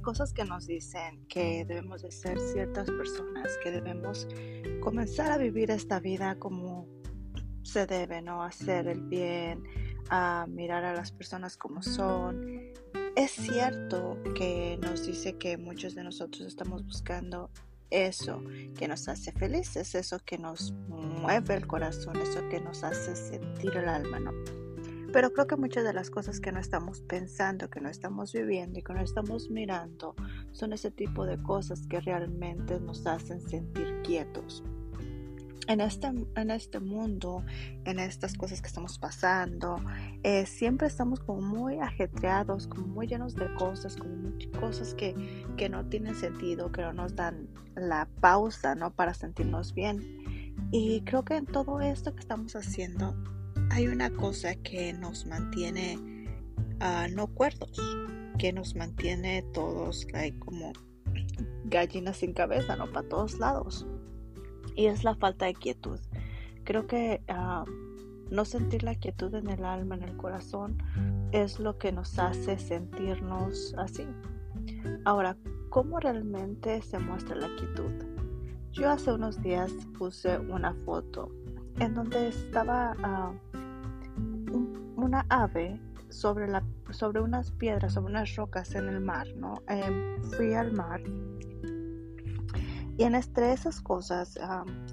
cosas 0.00 0.32
que 0.32 0.44
nos 0.44 0.66
dicen 0.66 1.26
que 1.28 1.64
debemos 1.64 2.02
de 2.02 2.10
ser 2.10 2.38
ciertas 2.38 2.90
personas, 2.90 3.56
que 3.62 3.70
debemos 3.70 4.26
comenzar 4.80 5.32
a 5.32 5.38
vivir 5.38 5.70
esta 5.70 6.00
vida 6.00 6.38
como 6.38 6.88
se 7.62 7.86
debe, 7.86 8.22
¿no? 8.22 8.42
Hacer 8.42 8.86
el 8.86 9.02
bien, 9.02 9.62
a 10.08 10.46
mirar 10.48 10.84
a 10.84 10.94
las 10.94 11.12
personas 11.12 11.56
como 11.56 11.82
son. 11.82 12.72
Es 13.16 13.32
cierto 13.32 14.18
que 14.34 14.78
nos 14.80 15.06
dice 15.06 15.36
que 15.36 15.56
muchos 15.56 15.94
de 15.94 16.04
nosotros 16.04 16.46
estamos 16.46 16.84
buscando 16.84 17.50
eso 17.90 18.42
que 18.76 18.88
nos 18.88 19.08
hace 19.08 19.32
felices, 19.32 19.94
eso 19.94 20.18
que 20.24 20.38
nos 20.38 20.72
mueve 20.88 21.54
el 21.54 21.66
corazón, 21.66 22.16
eso 22.16 22.46
que 22.48 22.60
nos 22.60 22.82
hace 22.82 23.14
sentir 23.14 23.76
el 23.76 23.88
alma, 23.88 24.20
¿no? 24.20 24.65
Pero 25.12 25.32
creo 25.32 25.46
que 25.46 25.56
muchas 25.56 25.84
de 25.84 25.92
las 25.92 26.10
cosas 26.10 26.40
que 26.40 26.52
no 26.52 26.60
estamos 26.60 27.00
pensando, 27.02 27.70
que 27.70 27.80
no 27.80 27.88
estamos 27.88 28.32
viviendo 28.32 28.78
y 28.78 28.82
que 28.82 28.92
no 28.92 29.00
estamos 29.00 29.50
mirando 29.50 30.14
son 30.52 30.72
ese 30.72 30.90
tipo 30.90 31.24
de 31.24 31.42
cosas 31.42 31.86
que 31.86 32.00
realmente 32.00 32.80
nos 32.80 33.06
hacen 33.06 33.40
sentir 33.40 34.02
quietos. 34.02 34.62
En 35.68 35.80
este, 35.80 36.06
en 36.06 36.50
este 36.50 36.78
mundo, 36.78 37.44
en 37.84 37.98
estas 37.98 38.36
cosas 38.36 38.62
que 38.62 38.68
estamos 38.68 38.98
pasando, 39.00 39.80
eh, 40.22 40.46
siempre 40.46 40.86
estamos 40.86 41.18
como 41.18 41.40
muy 41.40 41.80
ajetreados, 41.80 42.68
como 42.68 42.86
muy 42.86 43.08
llenos 43.08 43.34
de 43.34 43.52
cosas, 43.54 43.96
como 43.96 44.14
muchas 44.14 44.50
cosas 44.60 44.94
que, 44.94 45.14
que 45.56 45.68
no 45.68 45.84
tienen 45.86 46.14
sentido, 46.14 46.70
que 46.70 46.82
no 46.82 46.92
nos 46.92 47.16
dan 47.16 47.48
la 47.74 48.08
pausa, 48.20 48.76
¿no? 48.76 48.92
Para 48.92 49.12
sentirnos 49.12 49.74
bien. 49.74 50.56
Y 50.70 51.00
creo 51.02 51.24
que 51.24 51.34
en 51.34 51.46
todo 51.46 51.80
esto 51.80 52.14
que 52.14 52.20
estamos 52.20 52.54
haciendo, 52.54 53.16
hay 53.70 53.88
una 53.88 54.10
cosa 54.10 54.54
que 54.54 54.92
nos 54.92 55.26
mantiene 55.26 55.98
uh, 56.80 57.14
no 57.14 57.26
cuerdos, 57.28 57.78
que 58.38 58.52
nos 58.52 58.74
mantiene 58.74 59.42
todos 59.52 60.06
como 60.38 60.72
gallinas 61.64 62.18
sin 62.18 62.32
cabeza, 62.32 62.76
¿no? 62.76 62.90
Para 62.92 63.08
todos 63.08 63.38
lados. 63.38 63.86
Y 64.74 64.86
es 64.86 65.04
la 65.04 65.14
falta 65.14 65.46
de 65.46 65.54
quietud. 65.54 65.98
Creo 66.64 66.86
que 66.86 67.22
uh, 67.28 67.68
no 68.30 68.44
sentir 68.44 68.82
la 68.82 68.94
quietud 68.94 69.34
en 69.34 69.48
el 69.48 69.64
alma, 69.64 69.96
en 69.96 70.02
el 70.02 70.16
corazón, 70.16 70.82
es 71.32 71.58
lo 71.58 71.78
que 71.78 71.92
nos 71.92 72.18
hace 72.18 72.58
sentirnos 72.58 73.74
así. 73.78 74.06
Ahora, 75.04 75.36
¿cómo 75.70 76.00
realmente 76.00 76.82
se 76.82 76.98
muestra 76.98 77.36
la 77.36 77.48
quietud? 77.56 77.92
Yo 78.72 78.90
hace 78.90 79.12
unos 79.12 79.40
días 79.42 79.72
puse 79.96 80.38
una 80.38 80.74
foto 80.84 81.30
en 81.78 81.94
donde 81.94 82.28
estaba 82.28 82.94
uh, 82.98 83.45
una 84.96 85.26
ave 85.28 85.80
sobre, 86.08 86.48
la, 86.48 86.64
sobre 86.90 87.20
unas 87.20 87.50
piedras, 87.52 87.94
sobre 87.94 88.10
unas 88.10 88.34
rocas 88.36 88.74
en 88.74 88.88
el 88.88 89.00
mar, 89.00 89.26
¿no? 89.36 89.54
Em, 89.68 90.22
fui 90.36 90.54
al 90.54 90.72
mar 90.72 91.00
y 92.98 93.04
en 93.04 93.14
entre 93.14 93.52
esas 93.52 93.80
cosas 93.80 94.38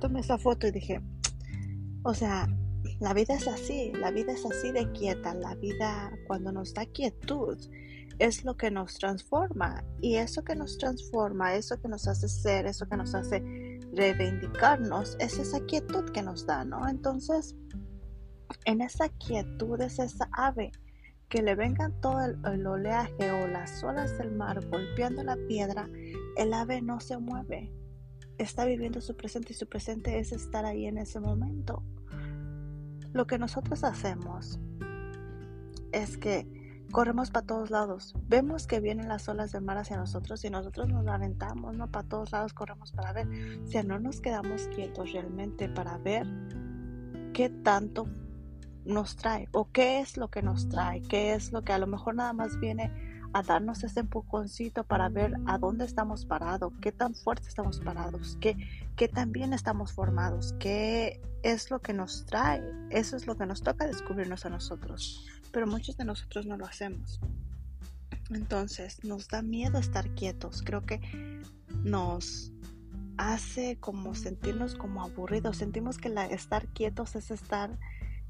tomé 0.00 0.20
esa 0.20 0.38
foto 0.38 0.66
y 0.66 0.72
dije, 0.72 1.00
o 2.02 2.14
sea, 2.14 2.48
la 2.98 3.14
vida 3.14 3.34
es 3.34 3.46
así, 3.46 3.92
la 3.92 4.10
vida 4.10 4.32
es 4.32 4.44
así 4.44 4.72
de 4.72 4.90
quieta, 4.92 5.34
la 5.34 5.54
vida 5.54 6.10
cuando 6.26 6.50
nos 6.50 6.74
da 6.74 6.84
quietud 6.86 7.58
es 8.18 8.44
lo 8.44 8.56
que 8.56 8.70
nos 8.70 8.98
transforma 8.98 9.84
y 10.00 10.16
eso 10.16 10.42
que 10.42 10.56
nos 10.56 10.78
transforma, 10.78 11.54
eso 11.54 11.80
que 11.80 11.88
nos 11.88 12.08
hace 12.08 12.28
ser, 12.28 12.66
eso 12.66 12.88
que 12.88 12.96
nos 12.96 13.14
hace 13.14 13.42
reivindicarnos, 13.92 15.16
es 15.20 15.38
esa 15.38 15.60
quietud 15.60 16.04
que 16.10 16.22
nos 16.22 16.46
da, 16.46 16.64
¿no? 16.64 16.88
Entonces, 16.88 17.54
en 18.64 18.80
esa 18.80 19.08
quietud 19.08 19.80
es 19.80 19.98
esa 19.98 20.28
ave 20.32 20.72
que 21.28 21.42
le 21.42 21.54
vengan 21.54 21.98
todo 22.02 22.20
el, 22.22 22.66
oleaje 22.66 23.30
o 23.30 23.48
las 23.48 23.82
olas 23.82 24.18
del 24.18 24.32
mar 24.32 24.66
golpeando 24.68 25.24
la 25.24 25.36
piedra, 25.48 25.88
el 26.36 26.52
ave 26.52 26.82
no 26.82 27.00
se 27.00 27.16
mueve. 27.16 27.72
Está 28.36 28.66
viviendo 28.66 29.00
su 29.00 29.16
presente 29.16 29.54
y 29.54 29.56
su 29.56 29.66
presente 29.66 30.18
es 30.18 30.32
estar 30.32 30.66
ahí 30.66 30.84
en 30.84 30.98
ese 30.98 31.20
momento. 31.20 31.82
Lo 33.14 33.26
que 33.26 33.38
nosotros 33.38 33.82
hacemos 33.82 34.60
es 35.92 36.18
que 36.18 36.46
corremos 36.90 37.30
para 37.30 37.46
todos 37.46 37.70
lados. 37.70 38.14
Vemos 38.28 38.66
que 38.66 38.80
vienen 38.80 39.08
las 39.08 39.26
olas 39.26 39.52
del 39.52 39.62
mar 39.62 39.78
hacia 39.78 39.96
nosotros 39.96 40.44
y 40.44 40.50
nosotros 40.50 40.90
nos 40.90 41.06
aventamos, 41.06 41.74
¿no? 41.74 41.90
Para 41.90 42.06
todos 42.06 42.30
lados 42.32 42.52
corremos 42.52 42.92
para 42.92 43.14
ver. 43.14 43.28
Si 43.64 43.82
no 43.82 43.98
nos 43.98 44.20
quedamos 44.20 44.68
quietos 44.68 45.12
realmente 45.12 45.70
para 45.70 45.96
ver 45.96 46.26
qué 47.32 47.48
tanto 47.48 48.06
nos 48.84 49.16
trae 49.16 49.48
o 49.52 49.70
qué 49.70 50.00
es 50.00 50.16
lo 50.16 50.28
que 50.28 50.42
nos 50.42 50.68
trae, 50.68 51.02
qué 51.02 51.34
es 51.34 51.52
lo 51.52 51.62
que 51.62 51.72
a 51.72 51.78
lo 51.78 51.86
mejor 51.86 52.14
nada 52.14 52.32
más 52.32 52.58
viene 52.58 52.90
a 53.32 53.42
darnos 53.42 53.82
ese 53.82 54.00
empujoncito 54.00 54.84
para 54.84 55.08
ver 55.08 55.34
a 55.46 55.58
dónde 55.58 55.84
estamos 55.84 56.26
parados, 56.26 56.72
qué 56.80 56.92
tan 56.92 57.14
fuerte 57.14 57.48
estamos 57.48 57.80
parados, 57.80 58.36
qué, 58.40 58.56
qué 58.96 59.08
tan 59.08 59.32
bien 59.32 59.52
estamos 59.52 59.92
formados, 59.92 60.54
qué 60.58 61.20
es 61.42 61.70
lo 61.70 61.80
que 61.80 61.92
nos 61.92 62.26
trae. 62.26 62.62
Eso 62.90 63.16
es 63.16 63.26
lo 63.26 63.36
que 63.36 63.46
nos 63.46 63.62
toca 63.62 63.86
descubrirnos 63.86 64.44
a 64.44 64.50
nosotros. 64.50 65.26
Pero 65.50 65.66
muchos 65.66 65.96
de 65.96 66.04
nosotros 66.04 66.46
no 66.46 66.56
lo 66.56 66.66
hacemos. 66.66 67.20
Entonces 68.30 69.02
nos 69.04 69.28
da 69.28 69.42
miedo 69.42 69.78
estar 69.78 70.08
quietos. 70.10 70.62
Creo 70.62 70.82
que 70.82 71.00
nos 71.84 72.52
hace 73.16 73.76
como 73.78 74.14
sentirnos 74.14 74.74
como 74.74 75.02
aburridos. 75.02 75.58
Sentimos 75.58 75.98
que 75.98 76.12
estar 76.30 76.66
quietos 76.68 77.16
es 77.16 77.30
estar 77.30 77.78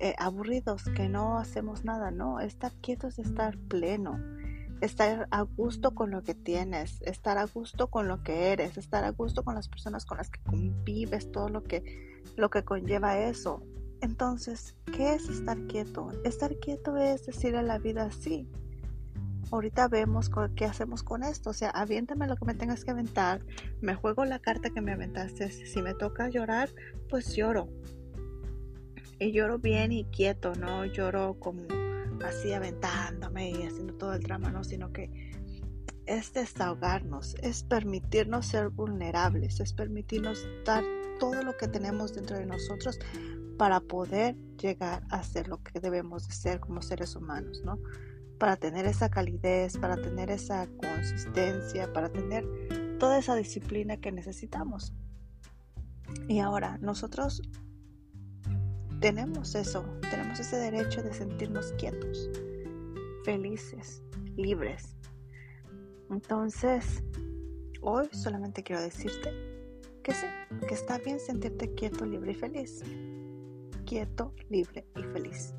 eh, 0.00 0.14
aburridos, 0.18 0.84
que 0.96 1.08
no 1.08 1.38
hacemos 1.38 1.84
nada, 1.84 2.10
no, 2.10 2.40
estar 2.40 2.72
quietos 2.80 3.18
es 3.18 3.26
estar 3.26 3.56
pleno, 3.56 4.18
estar 4.80 5.28
a 5.30 5.42
gusto 5.42 5.94
con 5.94 6.10
lo 6.10 6.22
que 6.22 6.34
tienes, 6.34 7.00
estar 7.02 7.38
a 7.38 7.44
gusto 7.44 7.88
con 7.88 8.08
lo 8.08 8.22
que 8.22 8.52
eres, 8.52 8.76
estar 8.76 9.04
a 9.04 9.10
gusto 9.10 9.44
con 9.44 9.54
las 9.54 9.68
personas 9.68 10.04
con 10.04 10.18
las 10.18 10.30
que 10.30 10.40
convives, 10.42 11.30
todo 11.30 11.48
lo 11.48 11.62
que, 11.62 12.22
lo 12.36 12.50
que 12.50 12.64
conlleva 12.64 13.18
eso. 13.18 13.62
Entonces, 14.00 14.76
¿qué 14.92 15.14
es 15.14 15.28
estar 15.28 15.58
quieto? 15.66 16.10
Estar 16.24 16.56
quieto 16.58 16.96
es 16.96 17.24
decirle 17.24 17.58
a 17.58 17.62
la 17.62 17.78
vida 17.78 18.10
sí. 18.10 18.48
Ahorita 19.50 19.88
vemos 19.88 20.30
qué 20.56 20.64
hacemos 20.64 21.02
con 21.02 21.22
esto. 21.22 21.50
O 21.50 21.54
sea, 21.54 21.70
aviéntame 21.70 22.26
lo 22.26 22.36
que 22.36 22.44
me 22.44 22.54
tengas 22.54 22.84
que 22.84 22.90
aventar. 22.90 23.40
Me 23.80 23.94
juego 23.94 24.24
la 24.24 24.40
carta 24.40 24.70
que 24.70 24.80
me 24.80 24.92
aventaste. 24.92 25.50
Si 25.50 25.80
me 25.80 25.94
toca 25.94 26.28
llorar, 26.28 26.70
pues 27.08 27.34
lloro 27.36 27.68
y 29.24 29.32
lloro 29.32 29.58
bien 29.58 29.92
y 29.92 30.04
quieto, 30.04 30.54
no 30.54 30.84
lloro 30.84 31.38
como 31.40 31.62
así 32.24 32.52
aventándome 32.52 33.50
y 33.50 33.62
haciendo 33.62 33.94
todo 33.94 34.12
el 34.12 34.22
drama, 34.22 34.50
no, 34.50 34.64
sino 34.64 34.92
que 34.92 35.32
es 36.06 36.32
desahogarnos, 36.34 37.34
es 37.42 37.64
permitirnos 37.64 38.46
ser 38.46 38.68
vulnerables, 38.68 39.60
es 39.60 39.72
permitirnos 39.72 40.46
dar 40.64 40.84
todo 41.18 41.42
lo 41.42 41.56
que 41.56 41.68
tenemos 41.68 42.14
dentro 42.14 42.36
de 42.38 42.44
nosotros 42.44 42.98
para 43.56 43.80
poder 43.80 44.36
llegar 44.60 45.04
a 45.10 45.22
ser 45.22 45.48
lo 45.48 45.62
que 45.62 45.80
debemos 45.80 46.28
de 46.28 46.34
ser 46.34 46.60
como 46.60 46.82
seres 46.82 47.16
humanos, 47.16 47.62
¿no? 47.64 47.78
Para 48.38 48.56
tener 48.56 48.84
esa 48.84 49.08
calidez, 49.08 49.78
para 49.78 49.96
tener 49.96 50.30
esa 50.30 50.66
consistencia, 50.76 51.90
para 51.92 52.10
tener 52.10 52.44
toda 52.98 53.18
esa 53.18 53.36
disciplina 53.36 53.96
que 53.96 54.12
necesitamos. 54.12 54.92
Y 56.28 56.40
ahora, 56.40 56.78
nosotros 56.78 57.40
tenemos 59.04 59.54
eso, 59.54 59.84
tenemos 60.10 60.40
ese 60.40 60.56
derecho 60.56 61.02
de 61.02 61.12
sentirnos 61.12 61.74
quietos, 61.74 62.30
felices, 63.22 64.02
libres. 64.34 64.96
Entonces, 66.10 67.02
hoy 67.82 68.08
solamente 68.12 68.62
quiero 68.62 68.80
decirte 68.80 69.30
que 70.02 70.14
sí, 70.14 70.24
que 70.66 70.72
está 70.72 70.96
bien 70.96 71.20
sentirte 71.20 71.74
quieto, 71.74 72.06
libre 72.06 72.32
y 72.32 72.34
feliz. 72.34 72.82
Quieto, 73.84 74.32
libre 74.48 74.86
y 74.96 75.02
feliz. 75.02 75.52